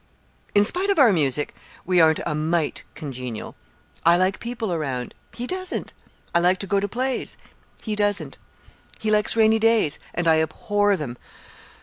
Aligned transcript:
In 0.55 0.65
spite 0.65 0.89
of 0.89 0.97
our 0.97 1.13
music, 1.13 1.53
we 1.85 2.01
aren't 2.01 2.21
a 2.25 2.33
mite 2.33 2.81
congenial. 2.95 3.55
I 4.03 4.17
like 4.17 4.39
people 4.39 4.73
around; 4.73 5.13
he 5.35 5.45
doesn't. 5.45 5.93
I 6.33 6.39
like 6.39 6.57
to 6.61 6.65
go 6.65 6.79
to 6.79 6.87
plays; 6.87 7.37
he 7.83 7.95
doesn't. 7.95 8.39
He 8.97 9.11
likes 9.11 9.35
rainy 9.37 9.59
days, 9.59 9.99
and 10.15 10.27
I 10.27 10.41
abhor 10.41 10.97
them. 10.97 11.17